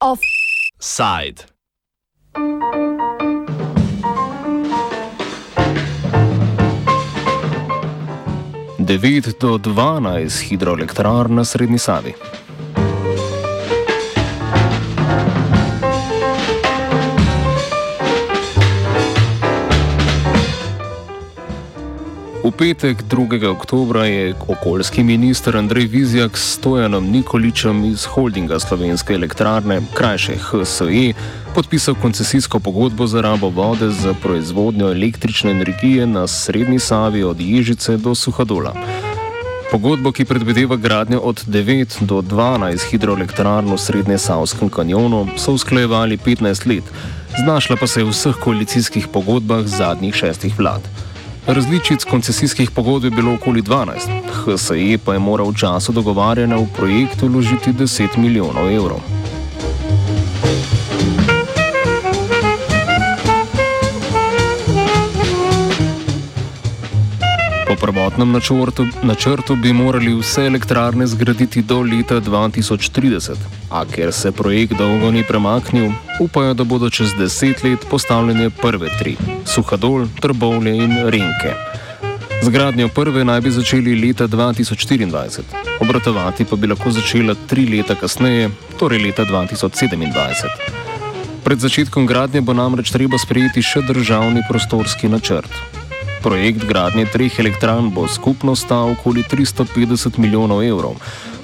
Offside. 0.00 1.44
9 8.86 9.34
do 9.40 9.58
12 9.58 10.42
hidroelektrarn 10.42 11.34
na 11.34 11.44
Srednji 11.44 11.78
Savi. 11.78 12.14
Petek 22.58 23.02
2. 23.02 23.46
oktober 23.46 24.04
je 24.04 24.34
okoljski 24.48 25.04
minister 25.04 25.56
Andrej 25.56 25.86
Vizjak 25.86 26.36
s 26.36 26.54
Stojanom 26.54 27.10
Nikoličem 27.10 27.84
iz 27.84 28.04
holdinga 28.04 28.58
Slovenske 28.58 29.14
elektrarne, 29.14 29.80
krajše 29.94 30.36
HSE, 30.36 31.12
podpisal 31.54 31.94
koncesijsko 32.02 32.60
pogodbo 32.60 33.06
za 33.06 33.20
rabo 33.20 33.48
vode 33.48 33.90
za 33.90 34.14
proizvodnjo 34.22 34.90
električne 34.90 35.50
energije 35.50 36.06
na 36.06 36.26
Srednji 36.26 36.78
Savi 36.78 37.22
od 37.22 37.40
Ježice 37.40 37.96
do 37.96 38.14
Suhadola. 38.14 38.74
Pogodbo, 39.70 40.12
ki 40.12 40.24
predvideva 40.24 40.76
gradnjo 40.76 41.18
od 41.18 41.44
9 41.46 42.04
do 42.04 42.22
12 42.22 42.90
hidroelektrarn 42.90 43.72
v 43.72 43.78
Srednje 43.78 44.18
Savskem 44.18 44.68
kanjonu, 44.68 45.26
so 45.36 45.52
usklajevali 45.52 46.16
15 46.16 46.66
let, 46.66 46.84
znašla 47.44 47.76
pa 47.76 47.86
se 47.86 48.00
je 48.00 48.04
v 48.04 48.10
vseh 48.10 48.36
koalicijskih 48.44 49.08
pogodbah 49.08 49.66
zadnjih 49.66 50.14
šestih 50.14 50.58
vlad. 50.58 50.95
Različic 51.46 52.04
koncesijskih 52.04 52.70
pogodb 52.70 53.04
je 53.04 53.10
bilo 53.10 53.34
okoli 53.34 53.62
12, 53.62 54.10
HSE 54.32 54.98
pa 55.04 55.12
je 55.12 55.18
moral 55.18 55.50
v 55.50 55.54
času 55.54 55.92
dogovarjanja 55.92 56.56
v 56.56 56.66
projekt 56.76 57.22
vložiti 57.22 57.72
10 57.72 58.18
milijonov 58.18 58.70
evrov. 58.70 59.15
Po 67.76 67.80
prvotnem 67.80 68.32
načrtu, 68.32 68.86
načrtu 69.02 69.54
bi 69.56 69.72
morali 69.72 70.14
vse 70.14 70.46
elektrarne 70.46 71.06
zgraditi 71.06 71.62
do 71.62 71.82
leta 71.82 72.20
2030, 72.20 73.36
a 73.70 73.84
ker 73.84 74.12
se 74.12 74.32
projekt 74.32 74.72
dolgo 74.78 75.10
ni 75.10 75.24
premaknil, 75.28 75.90
upajo, 76.20 76.54
da 76.54 76.64
bodo 76.64 76.90
čez 76.90 77.12
deset 77.18 77.62
let 77.64 77.84
postavljene 77.90 78.48
prve 78.50 78.88
tri: 78.98 79.16
Suhadol, 79.44 80.06
Trbovlje 80.20 80.76
in 80.76 80.96
Renke. 81.04 81.52
Zgradnjo 82.42 82.88
prve 82.88 83.24
naj 83.24 83.40
bi 83.40 83.50
začeli 83.50 84.00
leta 84.06 84.24
2024, 84.24 85.42
obratovati 85.80 86.44
pa 86.44 86.56
bi 86.56 86.72
lahko 86.72 86.90
začela 86.90 87.34
tri 87.46 87.68
leta 87.68 87.94
kasneje, 87.94 88.50
torej 88.78 89.04
leta 89.04 89.24
2027. 89.24 90.46
Pred 91.44 91.60
začetkom 91.60 92.06
gradnje 92.06 92.40
bo 92.40 92.56
namreč 92.56 92.90
treba 92.90 93.18
sprejeti 93.18 93.62
še 93.62 93.84
državni 93.84 94.48
prostorski 94.48 95.12
načrt. 95.12 95.85
Projekt 96.22 96.64
gradnje 96.68 97.04
treh 97.12 97.40
elektran 97.40 97.90
bo 97.94 98.08
skupno 98.08 98.56
stal 98.56 98.90
okoli 98.96 99.22
350 99.22 100.18
milijonov 100.18 100.62
evrov. 100.62 100.96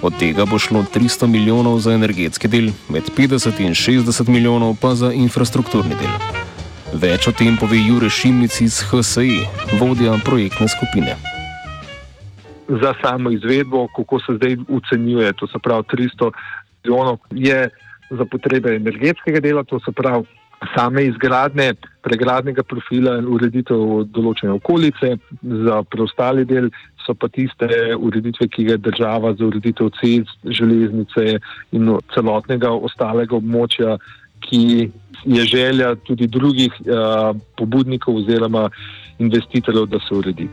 Od 0.02 0.16
tega 0.18 0.44
bo 0.44 0.58
šlo 0.58 0.82
300 0.94 1.26
milijonov 1.26 1.78
za 1.78 1.92
energetski 1.92 2.48
del, 2.48 2.72
med 2.88 3.10
50 3.16 3.60
in 3.60 3.74
60 3.74 4.28
milijonov 4.28 4.76
pa 4.80 4.94
za 4.94 5.12
infrastrukturni 5.12 5.94
del. 5.94 6.14
Več 6.92 7.28
o 7.28 7.32
tem 7.32 7.56
pove 7.56 7.78
Jure 7.78 8.10
Šimnic 8.10 8.60
iz 8.60 8.82
HSE, 8.90 9.46
vodja 9.80 10.16
projektne 10.24 10.68
skupine. 10.68 11.16
Za 12.68 12.94
samo 13.02 13.30
izvedbo, 13.30 13.86
kako 13.96 14.20
se 14.20 14.36
zdaj 14.36 14.56
ocenjuje, 14.68 15.32
to 15.32 15.46
se 15.46 15.58
pravi 15.62 15.82
300 15.92 16.30
milijonov, 16.84 17.18
je 17.30 17.68
za 18.10 18.24
potrebe 18.24 18.74
energetskega 18.76 19.40
dela, 19.40 19.64
to 19.64 19.80
se 19.80 19.92
pravi 19.92 20.26
same 20.76 21.04
izgradnje, 21.06 21.74
pregradnega 22.02 22.62
profila 22.62 23.16
in 23.20 23.28
ureditev 23.30 24.06
določene 24.14 24.56
okolice, 24.56 25.16
za 25.42 25.82
preostali 25.90 26.44
del 26.48 26.70
so 27.02 27.14
pa 27.18 27.28
tiste 27.28 27.68
ureditve, 27.98 28.48
ki 28.48 28.66
ga 28.70 28.78
država 28.78 29.34
za 29.38 29.46
ureditev 29.46 29.90
cest, 29.98 30.34
železnice 30.46 31.38
in 31.74 31.94
celotnega 32.14 32.70
ostalega 32.70 33.38
območja, 33.38 33.96
ki 34.42 34.90
je 35.24 35.44
želja 35.46 35.94
tudi 36.06 36.26
drugih 36.26 36.74
uh, 36.82 37.30
pobudnikov 37.58 38.22
oziroma 38.22 38.68
investitorjev, 39.22 39.86
da 39.86 40.00
se 40.02 40.14
uredi. 40.14 40.48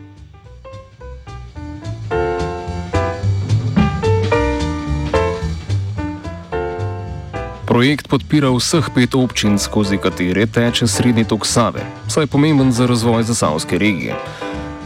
Projekt 7.70 8.08
podpira 8.10 8.50
vseh 8.50 8.82
pet 8.90 9.14
občin, 9.14 9.60
skozi 9.62 10.00
katere 10.02 10.48
teče 10.50 10.88
srednji 10.90 11.22
tok 11.30 11.46
Save, 11.46 11.84
saj 12.10 12.26
je 12.26 12.28
pomemben 12.28 12.72
za 12.74 12.88
razvoj 12.90 13.24
zasavske 13.24 13.78
regije. 13.78 14.16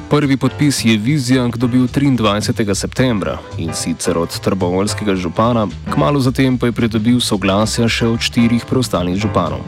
Prvi 0.10 0.36
podpis 0.38 0.82
je 0.86 0.98
Vizijak 0.98 1.58
dobil 1.58 1.88
23. 1.88 2.76
septembra 2.76 3.38
in 3.58 3.72
sicer 3.74 4.18
od 4.18 4.36
trbovoljskega 4.40 5.16
župana, 5.16 5.68
kmalo 5.94 6.20
zatem 6.20 6.58
pa 6.58 6.66
je 6.66 6.76
pridobil 6.76 7.24
soglasja 7.24 7.88
še 7.88 8.08
od 8.08 8.20
štirih 8.20 8.68
preostalih 8.68 9.16
županov. 9.16 9.64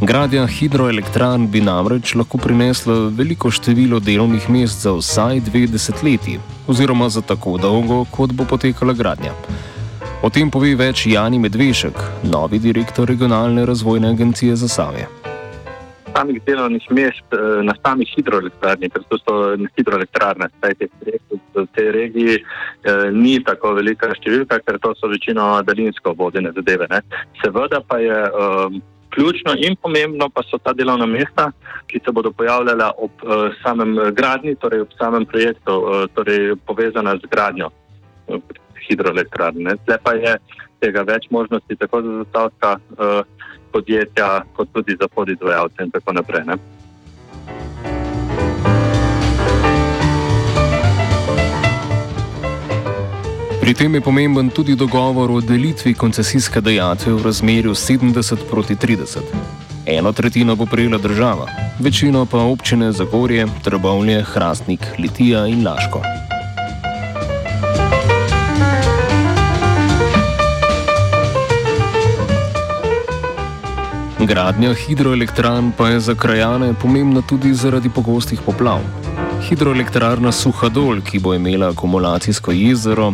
Gradnja 0.00 0.46
hidroelektran 0.48 1.50
bi 1.52 1.60
namreč 1.60 2.14
lahko 2.14 2.40
prinesla 2.40 3.10
veliko 3.12 3.52
število 3.52 4.00
delovnih 4.00 4.48
mest 4.48 4.88
za 4.88 4.96
vsaj 4.96 5.44
dve 5.44 5.66
desetletji, 5.66 6.40
oziroma 6.66 7.12
za 7.12 7.20
tako 7.20 7.58
dolgo, 7.60 8.06
kot 8.08 8.32
bo 8.32 8.48
potekala 8.48 8.96
gradnja. 8.96 9.36
O 10.18 10.28
tem 10.34 10.48
pove 10.50 10.72
več 10.74 11.04
Jani 11.06 11.38
Medvešek, 11.38 11.98
novi 12.26 12.58
direktor 12.58 13.06
regionalne 13.06 13.62
razvojne 13.68 14.08
agencije 14.10 14.56
za 14.58 14.66
Savje. 14.68 15.04
Samih 16.10 16.40
delovnih 16.42 16.88
mest 16.90 17.36
eh, 17.36 17.44
na 17.62 17.76
samih 17.78 18.10
hidroelektrarnih, 18.16 18.90
ker 18.90 19.04
to 19.06 19.20
so 19.22 19.36
hidroelektrarne, 19.78 20.48
zdaj 20.58 20.74
te 20.80 20.88
projekte 20.98 21.38
v 21.54 21.64
tej 21.78 21.90
regiji 21.94 22.34
eh, 22.34 23.06
ni 23.14 23.36
tako 23.46 23.76
velika 23.78 24.10
številka, 24.18 24.58
ker 24.66 24.80
to 24.82 24.90
so 24.98 25.06
večino 25.12 25.46
daljinsko 25.62 26.16
vodene 26.18 26.50
zadeve. 26.56 26.90
Ne. 26.90 26.98
Seveda 27.38 27.78
pa 27.86 28.02
je 28.02 28.18
um, 28.26 28.82
ključno 29.14 29.54
in 29.54 29.78
pomembno 29.78 30.32
pa 30.34 30.42
so 30.50 30.58
ta 30.58 30.74
delovna 30.74 31.06
mesta, 31.06 31.52
ki 31.86 32.02
se 32.02 32.10
bodo 32.10 32.34
pojavljala 32.34 32.90
ob 32.98 33.22
uh, 33.22 33.54
samem 33.62 33.94
gradnji, 34.18 34.58
torej 34.58 34.82
ob 34.88 34.98
samem 34.98 35.30
projektu, 35.30 35.78
uh, 35.78 36.08
torej 36.18 36.56
povezana 36.66 37.14
z 37.22 37.30
gradnjo. 37.30 37.70
Hidroelektrarne. 38.88 39.76
Zdaj 39.84 39.98
pa 40.02 40.12
je 40.18 40.36
tega 40.80 41.02
več 41.02 41.28
možnosti, 41.30 41.76
tako 41.76 42.02
za 42.02 42.16
zastavka 42.22 42.76
uh, 42.78 43.22
podjetja, 43.72 44.42
kot 44.56 44.72
tudi 44.72 44.96
za 45.00 45.08
podizvajalce 45.08 45.84
in 45.84 45.90
tako 45.90 46.12
naprej. 46.12 46.44
Ne? 46.46 46.58
Pri 53.68 53.74
tem 53.76 53.94
je 53.94 54.00
pomemben 54.00 54.48
tudi 54.48 54.72
dogovor 54.72 55.30
o 55.30 55.40
delitvi 55.44 55.92
koncesijske 55.94 56.60
dejatve 56.64 57.12
v 57.12 57.24
razmerju 57.24 57.74
70 57.76 58.48
proti 58.50 58.74
30. 58.74 59.20
Eno 59.84 60.12
tretjino 60.12 60.56
bo 60.56 60.66
prejela 60.66 60.98
država, 60.98 61.48
večino 61.80 62.26
pa 62.26 62.38
občine 62.48 62.92
Zagorje, 62.92 63.46
Trbovlje, 63.64 64.22
Hrastnik, 64.22 64.80
Litija 64.98 65.46
in 65.46 65.66
Laško. 65.66 66.27
Gradnja 74.18 74.74
hidroelektran 74.74 75.72
pa 75.76 75.88
je 75.88 76.00
za 76.00 76.14
krajane 76.14 76.74
pomembna 76.74 77.22
tudi 77.22 77.54
zaradi 77.54 77.88
pogostih 77.88 78.40
poplav. 78.46 78.80
Hidroelektrarna 79.48 80.32
Suhadol, 80.32 81.00
ki 81.06 81.20
bo 81.22 81.34
imela 81.34 81.68
akumulacijsko 81.70 82.52
jezero, 82.52 83.12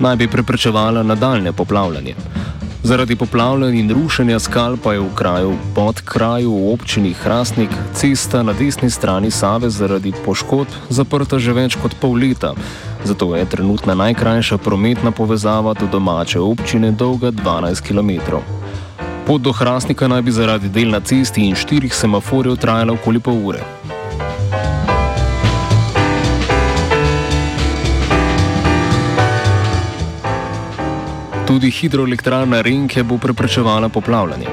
naj 0.00 0.16
bi 0.16 0.28
preprečevala 0.28 1.02
nadaljne 1.02 1.52
poplavljanje. 1.52 2.14
Zaradi 2.82 3.16
poplavljanja 3.16 3.80
in 3.80 3.90
rušenja 3.90 4.38
skal 4.38 4.76
pa 4.84 4.92
je 4.92 5.00
v 5.00 5.14
kraju 5.14 5.52
pod 5.74 6.00
kraju 6.00 6.52
v 6.52 6.72
občini 6.72 7.12
Hrastnik 7.12 7.70
cesta 7.94 8.42
na 8.42 8.52
desni 8.52 8.90
strani 8.90 9.30
Save 9.30 9.70
zaradi 9.70 10.12
poškodb 10.24 10.72
zaprta 10.88 11.38
že 11.38 11.52
več 11.52 11.76
kot 11.82 11.94
pol 12.00 12.16
leta. 12.16 12.54
Zato 13.04 13.36
je 13.36 13.44
trenutna 13.44 13.94
najkrajša 13.94 14.58
prometna 14.58 15.10
povezava 15.10 15.74
do 15.74 15.86
domače 15.92 16.40
občine 16.40 16.90
dolga 16.90 17.30
12 17.30 17.84
km. 17.84 18.40
Pot 19.28 19.42
do 19.44 19.52
Hrastnika 19.52 20.06
naj 20.08 20.22
bi 20.24 20.32
zaradi 20.32 20.70
del 20.72 20.88
na 20.88 21.02
cesti 21.04 21.42
in 21.44 21.52
štirih 21.52 21.92
semaforjev 21.92 22.54
trajala 22.56 22.94
okoli 22.96 23.20
pol 23.20 23.42
ure. 23.50 23.60
Tudi 31.44 31.68
hidroelektrarna 31.68 32.62
Renke 32.64 33.04
bo 33.04 33.18
preprečevala 33.18 33.92
poplavljanje. 33.92 34.48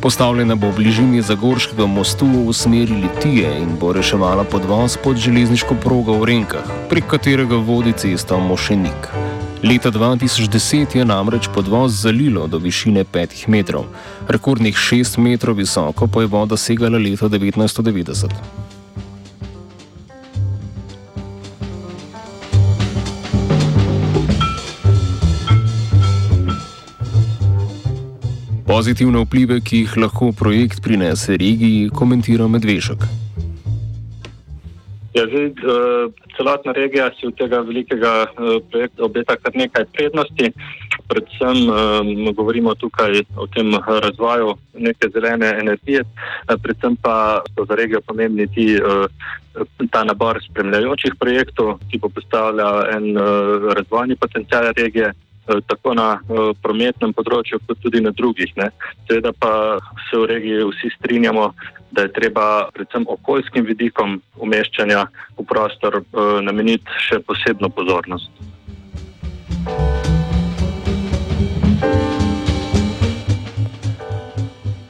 Postavljena 0.00 0.56
bo 0.56 0.72
v 0.72 0.80
bližini 0.80 1.20
Zagorskega 1.22 1.86
mostu 1.86 2.32
v 2.48 2.56
smeri 2.56 3.02
Litije 3.04 3.52
in 3.60 3.76
bo 3.76 3.92
reševala 3.92 4.48
podvoz 4.48 4.96
pod 5.04 5.20
železniško 5.20 5.76
progo 5.84 6.16
v 6.22 6.32
Renkah, 6.32 6.76
prek 6.88 7.12
katerega 7.12 7.60
vodi 7.60 7.92
cesta 7.92 8.40
Mošenik. 8.40 9.17
Leta 9.62 9.90
2010 9.90 10.96
je 10.96 11.04
namreč 11.04 11.48
podvoz 11.54 12.02
zalilo 12.02 12.46
do 12.46 12.58
višine 12.58 13.04
5 13.04 13.48
metrov, 13.48 13.84
rekordnih 14.28 14.76
6 14.76 15.18
metrov 15.18 15.56
visoko 15.58 16.06
pa 16.06 16.20
je 16.20 16.26
voda 16.26 16.56
segala 16.56 16.98
leta 16.98 17.26
1990. 17.28 18.30
Pozitivne 28.66 29.18
vplive, 29.26 29.60
ki 29.60 29.78
jih 29.78 29.96
lahko 29.96 30.30
projekt 30.32 30.82
prinese 30.82 31.36
regiji, 31.36 31.90
komentira 31.90 32.46
Medvešek. 32.46 33.27
Ja, 35.18 35.24
zdaj, 35.26 35.46
uh, 35.46 36.12
celotna 36.36 36.72
regija 36.72 37.10
si 37.18 37.26
od 37.26 37.34
tega 37.34 37.58
velikega 37.66 38.12
uh, 38.26 38.62
projekta 38.70 39.04
obeta 39.04 39.34
kar 39.36 39.56
nekaj 39.56 39.84
prednosti. 39.92 40.50
Predvsem 41.08 41.56
um, 41.66 42.34
govorimo 42.38 42.74
tukaj 42.74 43.24
o 43.36 43.46
tem 43.46 43.74
razvoju 44.04 44.54
neke 44.74 45.10
zelene 45.14 45.48
energije, 45.60 46.04
uh, 46.04 46.54
predvsem 46.62 46.96
pa 47.02 47.42
so 47.54 47.66
za 47.66 47.74
regijo 47.74 48.00
pomembni 48.06 48.46
ti, 48.54 48.68
uh, 48.78 49.10
ta 49.90 50.04
nabor 50.04 50.38
spremljajočih 50.50 51.18
projektov, 51.18 51.80
ki 51.90 51.98
bo 51.98 52.12
postavljal 52.14 52.84
en 52.94 53.16
uh, 53.16 53.72
razvojni 53.74 54.16
potencial 54.16 54.70
regije. 54.76 55.12
Tako 55.48 55.94
na 55.96 56.08
uh, 56.18 56.50
prometnem 56.62 57.14
področju, 57.16 57.60
kot 57.64 57.80
tudi 57.80 58.02
na 58.04 58.12
drugih. 58.12 58.52
Ne. 58.60 58.68
Seveda 59.08 59.32
pa 59.32 59.52
se 60.08 60.20
v 60.20 60.28
regiji 60.28 60.66
vsi 60.68 60.92
strinjamo, 60.98 61.48
da 61.90 62.04
je 62.04 62.12
treba 62.12 62.68
predvsem 62.76 63.08
okoljskim 63.08 63.64
vidikom 63.64 64.18
umeščanja 64.44 65.06
v 65.38 65.48
prostor 65.48 66.02
uh, 66.02 66.38
nameniti 66.44 67.00
še 67.08 67.22
posebno 67.24 67.72
pozornost. 67.72 68.28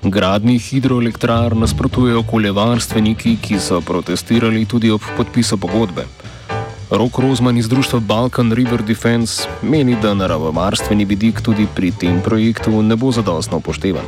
Gradni 0.08 0.56
hidroelektrar 0.58 1.52
nasprotujejo 1.56 2.22
okoljevarstveniki, 2.25 3.37
ki 3.44 3.58
so 3.61 3.82
protestirali 3.84 4.64
tudi 4.64 4.90
ob 4.90 5.04
podpisu 5.19 5.58
pogodbe. 5.61 6.06
Rok 6.90 7.19
Rozman 7.19 7.56
iz 7.56 7.69
društva 7.69 8.00
Balkan 8.00 8.52
River 8.52 8.82
Defense 8.82 9.49
meni, 9.62 9.96
da 10.02 10.14
naravovarstveni 10.14 11.05
vidik 11.05 11.40
tudi 11.40 11.67
pri 11.76 11.93
tem 12.00 12.20
projektu 12.25 12.82
ne 12.82 12.96
bo 12.96 13.12
zadostno 13.12 13.56
upoštevan 13.56 14.05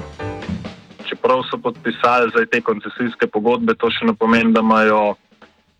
čeprav 1.20 1.42
so 1.50 1.58
podpisali 1.58 2.30
za 2.34 2.46
te 2.46 2.60
koncesijske 2.60 3.26
pogodbe, 3.26 3.74
to 3.74 3.90
še 3.90 4.06
ne 4.06 4.14
pomeni, 4.14 4.52
da 4.52 4.60
imajo 4.60 5.14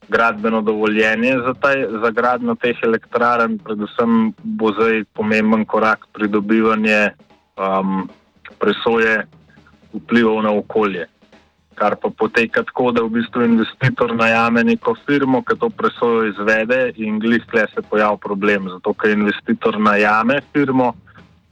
gradbeno 0.08 0.60
dovoljenje 0.62 1.36
za, 1.46 1.54
taj, 1.54 1.84
za 2.02 2.10
gradno 2.10 2.54
teh 2.54 2.76
elektrarn. 2.82 3.58
Predvsem 3.58 4.32
bo 4.42 4.72
zdaj 4.74 5.04
pomemben 5.14 5.64
korak 5.64 6.06
pridobivanje 6.12 7.12
um, 7.56 8.08
presoje 8.58 9.24
vplivov 9.94 10.42
na 10.42 10.52
okolje. 10.52 11.06
Kar 11.80 11.96
pa 11.96 12.10
poteka 12.12 12.62
tako, 12.68 12.90
da 12.92 13.02
v 13.02 13.14
bistvu 13.14 13.46
investitor 13.46 14.12
najame 14.12 14.64
neko 14.68 14.92
firmo, 15.06 15.40
ki 15.42 15.56
to 15.62 15.70
presojo 15.72 16.26
izvede, 16.28 16.80
in 17.00 17.18
glih 17.22 17.44
tle 17.48 17.64
se 17.74 17.82
pojavlja 17.82 18.20
problem. 18.20 18.68
Zato, 18.74 18.92
ker 18.92 19.16
investitor 19.16 19.80
najame 19.80 20.42
firmo, 20.52 20.92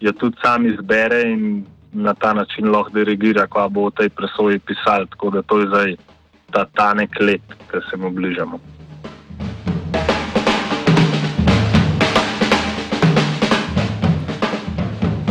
jo 0.01 0.13
tudi 0.13 0.37
sam 0.45 0.67
izbere 0.69 1.23
in 1.33 1.65
na 1.93 2.15
ta 2.15 2.35
način 2.37 2.69
lahko 2.71 2.93
dirigira, 2.99 3.47
ko 3.47 3.69
bo 3.73 3.89
v 3.89 3.97
tej 4.03 4.11
presoji 4.13 4.59
pisal. 4.59 5.07
Tako 5.07 5.31
da 5.31 5.43
to 5.43 5.63
je 5.63 5.71
zdaj 5.73 5.97
ta 6.53 6.67
tanek 6.77 7.21
let, 7.21 7.57
ki 7.71 7.81
se 7.91 7.97
mu 7.97 8.11
bližamo. 8.11 8.61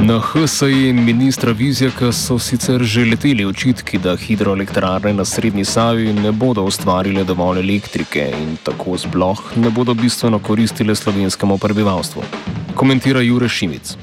Na 0.08 0.20
HSI 0.20 0.88
in 0.88 1.04
ministra 1.04 1.52
Vizjaka 1.52 2.12
so 2.12 2.38
sicer 2.40 2.84
že 2.84 3.04
leteli 3.06 3.46
očitki, 3.46 3.98
da 4.00 4.16
hidroelektrarne 4.16 5.12
na 5.14 5.26
Srednji 5.26 5.66
Savi 5.66 6.14
ne 6.14 6.32
bodo 6.32 6.64
ustvarile 6.64 7.26
dovolj 7.28 7.60
elektrike 7.60 8.30
in 8.40 8.56
tako 8.64 8.96
sploh 8.98 9.44
ne 9.56 9.70
bodo 9.70 9.94
bistveno 9.94 10.40
koristile 10.40 10.96
slovenskemu 10.96 11.58
prebivalstvu. 11.58 12.24
Komentira 12.76 13.22
Jure 13.22 13.50
Šimic 13.50 13.98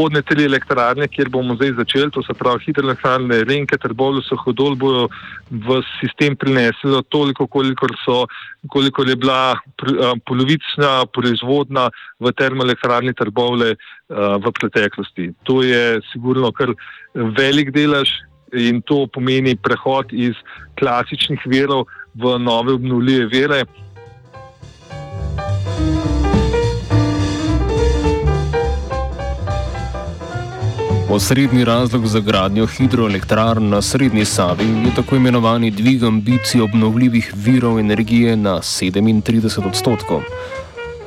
spodne 0.00 0.22
tri 0.24 0.46
elektrarne, 0.48 1.04
kjer 1.12 1.28
bomo 1.28 1.54
zdaj 1.58 1.74
začeli, 1.76 2.10
to 2.10 2.22
se 2.24 2.32
pravi 2.32 2.64
hidroelektrarne, 2.64 3.42
renke, 3.44 3.76
trbolo 3.76 4.22
so 4.24 4.36
hodol, 4.40 4.72
bojo 4.80 5.08
v 5.50 5.76
sistem 5.98 6.36
prinesli 6.40 7.02
toliko, 7.12 7.44
kolikor, 7.46 7.92
so, 8.00 8.24
kolikor 8.72 9.08
je 9.08 9.16
bila 9.20 9.58
polovična 10.24 11.04
proizvodna 11.12 11.90
v 12.16 12.32
termoelektrarni 12.32 13.12
trbole 13.12 13.74
v 14.08 14.54
preteklosti. 14.56 15.34
To 15.44 15.60
je 15.62 16.00
sigurno 16.12 16.48
kar 16.52 16.72
velik 17.12 17.74
delež 17.76 18.08
in 18.56 18.80
to 18.80 19.04
pomeni 19.12 19.52
prehod 19.52 20.16
iz 20.16 20.32
klasičnih 20.80 21.44
verov 21.44 21.84
v 22.16 22.38
nove 22.40 22.80
obnovljive 22.80 23.28
vere. 23.36 23.62
Osrednji 31.12 31.64
razlog 31.64 32.06
za 32.06 32.20
gradnjo 32.20 32.66
hidroelektrarn 32.66 33.68
na 33.68 33.82
Srednji 33.82 34.24
Savi 34.24 34.64
je 34.64 34.94
tako 34.96 35.16
imenovani 35.16 35.70
dvig 35.70 36.04
ambicij 36.04 36.60
obnovljivih 36.60 37.32
virov 37.36 37.78
energije 37.78 38.36
na 38.36 38.54
37 38.56 39.66
odstotkov. 39.66 40.20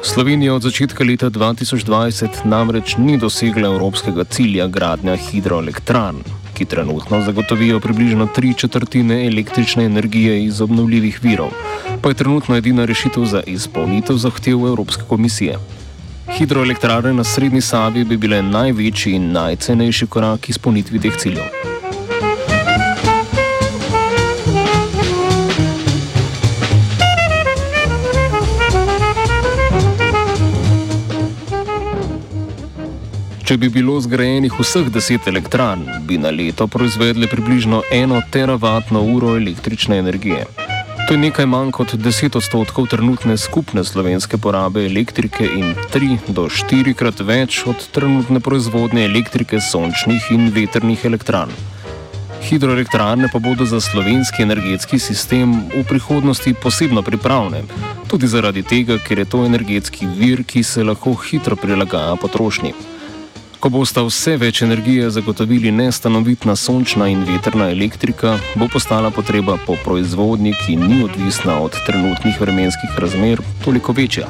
Slovenija 0.02 0.54
od 0.54 0.62
začetka 0.62 1.04
leta 1.04 1.30
2020 1.30 2.28
namreč 2.46 2.98
ni 2.98 3.18
dosegla 3.18 3.68
evropskega 3.68 4.24
cilja 4.24 4.68
gradnja 4.68 5.16
hidroelektrarn, 5.16 6.20
ki 6.54 6.66
trenutno 6.66 7.22
zagotovijo 7.22 7.80
približno 7.80 8.28
tri 8.36 8.54
četrtine 8.54 9.28
električne 9.28 9.86
energije 9.86 10.44
iz 10.44 10.62
obnovljivih 10.62 11.20
virov, 11.24 11.56
pa 12.02 12.10
je 12.10 12.16
trenutno 12.16 12.56
edina 12.56 12.86
rešitev 12.86 13.26
za 13.26 13.44
izpolnitev 13.48 14.16
zahtev 14.16 14.68
Evropske 14.68 15.04
komisije. 15.08 15.58
Hidroelektrarne 16.28 17.14
na 17.14 17.24
Srednji 17.24 17.62
Savi 17.62 18.04
bi 18.04 18.18
bile 18.18 18.42
največji 18.42 19.14
in 19.16 19.32
najcenejši 19.32 20.08
korak 20.08 20.40
k 20.42 20.50
izpolnitvi 20.56 21.00
teh 21.00 21.18
ciljev. 21.20 21.44
Če 33.44 33.58
bi 33.60 33.68
bilo 33.70 34.00
zgrajenih 34.02 34.54
vseh 34.56 34.88
deset 34.90 35.28
elektrarn, 35.28 35.84
bi 36.08 36.16
na 36.18 36.32
leto 36.32 36.68
proizvedli 36.68 37.28
približno 37.28 37.84
eno 37.92 38.22
teravatno 38.32 39.04
uro 39.04 39.36
električne 39.36 40.00
energije. 40.00 40.46
To 41.08 41.14
je 41.14 41.20
nekaj 41.20 41.46
manj 41.46 41.72
kot 41.76 41.94
10 42.00 42.38
odstotkov 42.40 42.86
trenutne 42.88 43.36
skupne 43.38 43.84
slovenske 43.84 44.38
porabe 44.38 44.86
elektrike 44.86 45.44
in 45.44 45.76
3 45.92 46.32
do 46.32 46.46
4 46.48 46.94
krat 46.96 47.20
več 47.20 47.58
od 47.68 47.84
trenutne 47.92 48.40
proizvodnje 48.40 49.04
elektrike 49.10 49.60
sončnih 49.60 50.30
in 50.32 50.48
veternih 50.56 51.04
elektrarn. 51.06 51.52
Hidroelektrarne 52.48 53.28
pa 53.34 53.40
bodo 53.44 53.68
za 53.68 53.82
slovenski 53.84 54.48
energetski 54.48 55.00
sistem 55.00 55.54
v 55.76 55.84
prihodnosti 55.84 56.56
posebno 56.64 57.04
pripravljene, 57.04 57.68
tudi 58.08 58.28
zaradi 58.28 58.64
tega, 58.64 58.96
ker 59.04 59.20
je 59.20 59.26
to 59.26 59.44
energetski 59.46 60.08
vir, 60.08 60.48
ki 60.48 60.64
se 60.64 60.88
lahko 60.88 61.18
hitro 61.20 61.60
prilagaja 61.60 62.16
potrošnji. 62.16 62.74
Ko 63.64 63.70
bosta 63.72 64.02
vse 64.04 64.34
več 64.36 64.60
energije 64.66 65.08
zagotovili 65.16 65.70
nestanovitna 65.72 66.52
sončna 66.60 67.06
in 67.08 67.22
veterna 67.24 67.70
elektrika, 67.72 68.34
bo 68.60 68.66
postala 68.68 69.08
potreba 69.18 69.54
po 69.66 69.78
proizvodnji, 69.86 70.52
ki 70.66 70.74
ni 70.82 70.98
odvisna 71.06 71.54
od 71.64 71.78
trenutnih 71.86 72.42
vremenskih 72.42 72.98
razmer, 73.00 73.40
toliko 73.64 73.96
večja. 73.96 74.28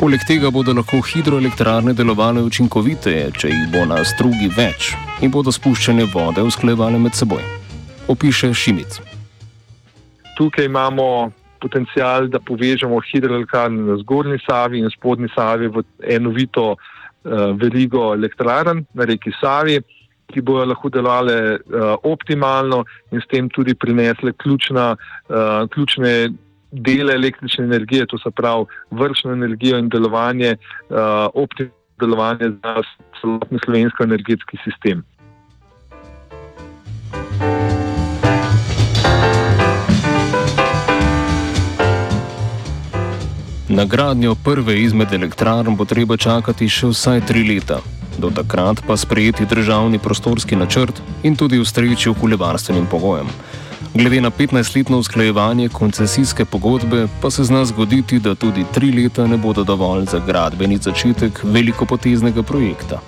Poleg 0.00 0.24
tega 0.26 0.50
bodo 0.50 0.74
lahko 0.74 0.98
hidroelektrarne 1.12 1.94
delovale 1.94 2.42
učinkoviteje, 2.42 3.28
če 3.38 3.52
jih 3.52 3.68
bo 3.70 3.84
na 3.86 4.00
strugi 4.02 4.50
več 4.56 4.90
in 5.22 5.30
bodo 5.30 5.54
spuščanje 5.54 6.08
vode 6.16 6.42
usklajevale 6.42 6.98
med 6.98 7.14
seboj. 7.14 7.44
Opiše 8.10 8.50
Šimic. 8.50 8.98
Tukaj 10.34 10.66
imamo 10.66 11.30
potencial, 11.62 12.26
da 12.26 12.42
povežemo 12.42 12.98
hidroelektrarne 13.12 13.86
na 13.92 14.00
zgornji 14.02 14.42
Savi 14.42 14.82
in 14.82 14.90
spodnji 14.90 15.30
Savi 15.38 15.70
v 15.70 15.86
enovito 16.18 16.72
verigo 17.60 18.12
elektrarn 18.14 18.84
na 18.94 19.04
reki 19.08 19.32
Savi, 19.40 19.78
ki 20.32 20.40
bojo 20.40 20.64
lahko 20.66 20.88
delovale 20.88 21.36
uh, 21.56 21.94
optimalno 22.02 22.82
in 23.12 23.20
s 23.20 23.28
tem 23.30 23.48
tudi 23.48 23.74
prinesle 23.74 24.32
ključna, 24.32 24.96
uh, 24.96 25.68
ključne 25.70 26.32
dele 26.72 27.14
električne 27.14 27.64
energije, 27.64 28.06
to 28.06 28.18
se 28.18 28.30
pravi 28.30 28.64
vršno 28.90 29.32
energijo 29.32 29.78
in 29.78 29.88
delovanje, 29.88 30.56
optimalno 31.34 31.84
delovanje 32.00 32.50
za 32.62 32.82
celotni 33.20 33.58
slovenski 33.64 34.02
energetski 34.02 34.58
sistem. 34.64 35.04
Na 43.74 43.84
gradnjo 43.84 44.34
prve 44.34 44.82
izmed 44.82 45.12
elektrarn 45.12 45.76
bo 45.76 45.84
treba 45.84 46.14
čakati 46.16 46.68
še 46.70 46.92
vsaj 46.92 47.24
tri 47.26 47.40
leta. 47.42 47.80
Do 48.22 48.28
takrat 48.30 48.78
pa 48.86 48.94
sprejeti 48.96 49.46
državni 49.50 49.98
prostorski 49.98 50.54
načrt 50.56 51.00
in 51.26 51.34
tudi 51.36 51.58
ustreči 51.58 52.12
okoljevarstvenim 52.12 52.86
pogojem. 52.86 53.26
Glede 53.94 54.20
na 54.20 54.30
15-letno 54.30 55.00
usklajevanje 55.02 55.68
koncesijske 55.68 56.44
pogodbe 56.44 57.08
pa 57.22 57.30
se 57.30 57.44
zna 57.44 57.64
zgoditi, 57.64 58.18
da 58.18 58.34
tudi 58.34 58.62
tri 58.74 58.92
leta 58.92 59.26
ne 59.26 59.36
bodo 59.36 59.64
dovolj 59.64 60.06
za 60.12 60.20
gradbeni 60.26 60.78
začetek 60.78 61.40
velikopoteznega 61.42 62.42
projekta. 62.42 63.00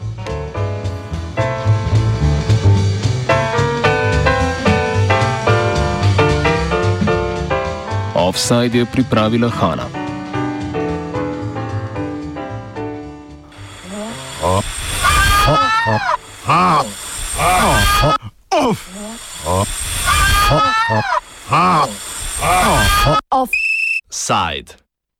Offside 8.15 8.79
je 8.79 8.87
pripravila 8.87 9.49
Hanna. 9.49 9.96
half. 16.47 16.96